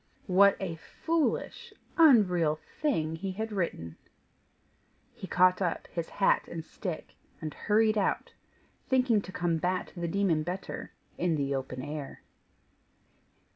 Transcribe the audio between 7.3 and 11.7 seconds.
and hurried out, thinking to combat the demon better in the